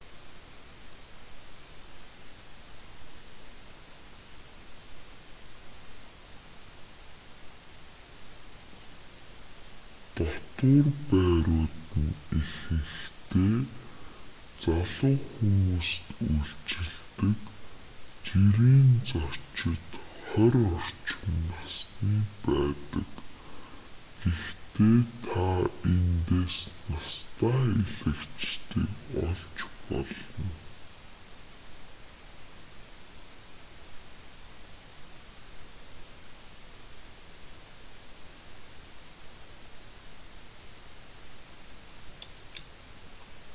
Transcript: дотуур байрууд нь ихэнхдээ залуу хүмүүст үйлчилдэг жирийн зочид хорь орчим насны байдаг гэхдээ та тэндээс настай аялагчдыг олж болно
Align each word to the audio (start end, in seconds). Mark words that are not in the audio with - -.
дотуур 10.17 10.87
байрууд 11.09 11.77
нь 12.03 12.13
ихэнхдээ 12.39 13.55
залуу 14.63 15.17
хүмүүст 15.31 16.05
үйлчилдэг 16.31 17.37
жирийн 18.25 18.87
зочид 19.09 19.89
хорь 20.29 20.57
орчим 20.77 21.35
насны 21.47 22.13
байдаг 22.45 23.09
гэхдээ 24.23 24.97
та 25.25 25.45
тэндээс 25.81 26.57
настай 26.89 27.69
аялагчдыг 28.05 28.91
олж 29.27 29.57
болно 29.87 30.49